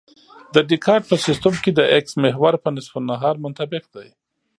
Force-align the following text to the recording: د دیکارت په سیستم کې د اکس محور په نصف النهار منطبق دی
د 0.55 0.57
دیکارت 0.71 1.03
په 1.07 1.15
سیستم 1.25 1.53
کې 1.63 1.71
د 1.73 1.81
اکس 1.97 2.13
محور 2.23 2.53
په 2.63 2.69
نصف 2.75 2.93
النهار 2.99 3.35
منطبق 3.43 3.83
دی 3.95 4.09